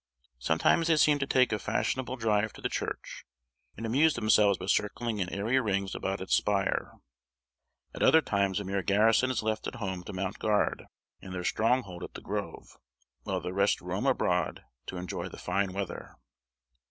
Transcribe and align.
Sometimes 0.39 0.87
they 0.87 0.95
seem 0.97 1.19
to 1.19 1.27
take 1.27 1.51
a 1.51 1.59
fashionable 1.59 2.15
drive 2.15 2.53
to 2.53 2.61
the 2.61 2.69
church, 2.69 3.23
and 3.77 3.85
amuse 3.85 4.15
themselves 4.15 4.57
by 4.57 4.65
circling 4.65 5.19
in 5.19 5.29
airy 5.29 5.59
rings 5.59 5.93
about 5.93 6.21
its 6.21 6.33
spire: 6.33 6.93
at 7.93 8.01
other 8.01 8.19
times 8.19 8.59
a 8.59 8.63
mere 8.63 8.81
garrison 8.81 9.29
is 9.29 9.43
left 9.43 9.67
at 9.67 9.75
home 9.75 10.01
to 10.05 10.11
mount 10.11 10.39
guard 10.39 10.85
in 11.21 11.33
their 11.33 11.43
stronghold 11.43 12.01
at 12.03 12.15
the 12.15 12.21
grove, 12.21 12.79
while 13.25 13.41
the 13.41 13.53
rest 13.53 13.79
roam 13.79 14.07
abroad 14.07 14.63
to 14.87 14.97
enjoy 14.97 15.29
the 15.29 15.37
fine 15.37 15.71
weather. 15.71 16.15